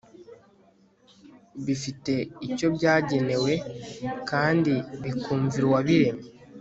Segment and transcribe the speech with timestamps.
[1.65, 2.13] bifite
[2.47, 3.53] icyo byagenewe
[4.29, 6.27] kandi bikumvira uwabiremye